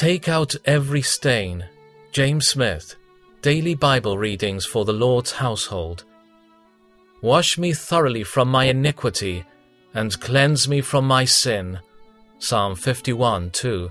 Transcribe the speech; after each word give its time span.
Take 0.00 0.30
out 0.30 0.54
every 0.64 1.02
stain. 1.02 1.66
James 2.10 2.46
Smith, 2.46 2.96
Daily 3.42 3.74
Bible 3.74 4.16
Readings 4.16 4.64
for 4.64 4.86
the 4.86 4.94
Lord's 4.94 5.32
Household. 5.32 6.04
Wash 7.20 7.58
me 7.58 7.74
thoroughly 7.74 8.24
from 8.24 8.48
my 8.48 8.64
iniquity, 8.64 9.44
and 9.92 10.18
cleanse 10.18 10.66
me 10.66 10.80
from 10.80 11.06
my 11.06 11.26
sin. 11.26 11.80
Psalm 12.38 12.76
51 12.76 13.50
2. 13.50 13.90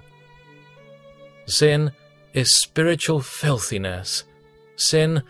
Sin 1.45 1.91
is 2.33 2.57
spiritual 2.57 3.21
filthiness. 3.21 4.23
Sin 4.77 5.21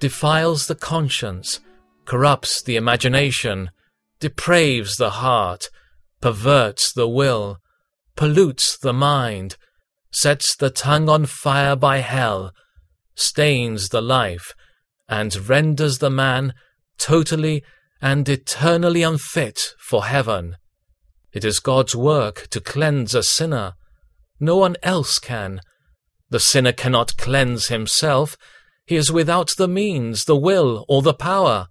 defiles 0.00 0.66
the 0.66 0.74
conscience, 0.74 1.60
corrupts 2.04 2.62
the 2.62 2.76
imagination, 2.76 3.70
depraves 4.20 4.98
the 4.98 5.12
heart, 5.24 5.70
perverts 6.20 6.92
the 6.92 7.08
will, 7.08 7.56
pollutes 8.16 8.76
the 8.76 8.92
mind, 8.92 9.56
sets 10.16 10.56
the 10.56 10.70
tongue 10.70 11.10
on 11.10 11.26
fire 11.26 11.76
by 11.76 11.98
hell, 11.98 12.50
stains 13.14 13.90
the 13.90 14.00
life, 14.00 14.54
and 15.10 15.48
renders 15.48 15.98
the 15.98 16.08
man 16.08 16.54
totally 16.98 17.62
and 18.00 18.26
eternally 18.26 19.02
unfit 19.02 19.74
for 19.78 20.06
heaven. 20.06 20.56
It 21.32 21.44
is 21.44 21.60
God's 21.60 21.94
work 21.94 22.46
to 22.48 22.62
cleanse 22.62 23.14
a 23.14 23.22
sinner. 23.22 23.74
No 24.40 24.56
one 24.56 24.76
else 24.82 25.18
can. 25.18 25.60
The 26.30 26.40
sinner 26.40 26.72
cannot 26.72 27.18
cleanse 27.18 27.68
himself. 27.68 28.38
He 28.86 28.96
is 28.96 29.12
without 29.12 29.50
the 29.58 29.68
means, 29.68 30.24
the 30.24 30.36
will, 30.36 30.86
or 30.88 31.02
the 31.02 31.12
power. 31.12 31.68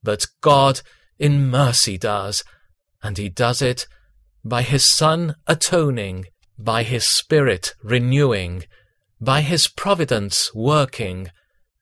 But 0.00 0.26
God 0.40 0.80
in 1.18 1.50
mercy 1.50 1.98
does, 1.98 2.44
and 3.02 3.18
he 3.18 3.28
does 3.28 3.60
it 3.60 3.88
by 4.44 4.62
his 4.62 4.94
Son 4.94 5.34
atoning, 5.48 6.26
by 6.58 6.82
his 6.82 7.06
Spirit 7.14 7.74
renewing, 7.82 8.64
by 9.20 9.40
his 9.40 9.68
providence 9.68 10.54
working, 10.54 11.28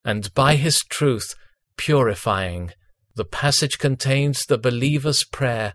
and 0.05 0.33
by 0.35 0.57
his 0.57 0.79
truth 0.89 1.35
purifying. 1.77 2.73
The 3.15 3.25
passage 3.25 3.79
contains 3.79 4.45
the 4.47 4.59
believer's 4.59 5.25
prayer, 5.25 5.75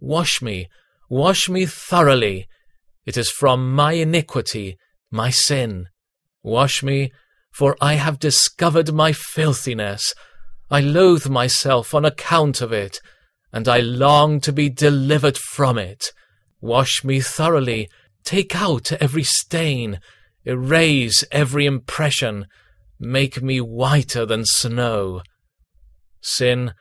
Wash 0.00 0.42
me, 0.42 0.68
wash 1.08 1.48
me 1.48 1.64
thoroughly. 1.66 2.46
It 3.06 3.16
is 3.16 3.30
from 3.30 3.72
my 3.72 3.92
iniquity, 3.92 4.76
my 5.10 5.30
sin. 5.30 5.86
Wash 6.42 6.82
me, 6.82 7.12
for 7.52 7.76
I 7.80 7.94
have 7.94 8.18
discovered 8.18 8.92
my 8.92 9.12
filthiness. 9.12 10.12
I 10.70 10.80
loathe 10.80 11.28
myself 11.28 11.94
on 11.94 12.04
account 12.04 12.60
of 12.60 12.72
it, 12.72 12.98
and 13.52 13.68
I 13.68 13.78
long 13.78 14.40
to 14.40 14.52
be 14.52 14.68
delivered 14.68 15.38
from 15.38 15.78
it. 15.78 16.12
Wash 16.60 17.04
me 17.04 17.20
thoroughly, 17.20 17.88
take 18.24 18.56
out 18.56 18.92
every 18.92 19.22
stain, 19.22 20.00
erase 20.44 21.24
every 21.30 21.66
impression, 21.66 22.46
make 22.98 23.42
me 23.42 23.60
whiter 23.60 24.24
than 24.26 24.44
snow. 24.44 25.22
Sin 26.20 26.72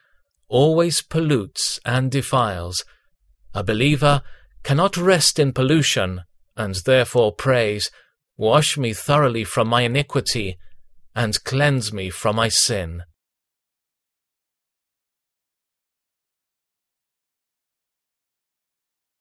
always 0.47 1.01
pollutes 1.01 1.79
and 1.85 2.11
defiles. 2.11 2.83
A 3.53 3.63
believer 3.63 4.21
cannot 4.63 4.97
rest 4.97 5.39
in 5.39 5.51
pollution, 5.51 6.21
and 6.55 6.75
therefore 6.85 7.33
prays, 7.33 7.91
Wash 8.37 8.77
me 8.77 8.93
thoroughly 8.93 9.43
from 9.43 9.67
my 9.67 9.81
iniquity, 9.81 10.57
and 11.15 11.43
cleanse 11.43 11.93
me 11.93 12.09
from 12.09 12.35
my 12.35 12.49
sin. 12.49 13.03